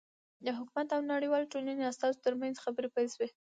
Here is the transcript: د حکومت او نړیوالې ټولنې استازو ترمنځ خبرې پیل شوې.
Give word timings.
د 0.45 0.47
حکومت 0.57 0.87
او 0.95 1.01
نړیوالې 1.13 1.51
ټولنې 1.53 1.83
استازو 1.91 2.23
ترمنځ 2.25 2.55
خبرې 2.63 2.87
پیل 2.95 3.07
شوې. 3.15 3.29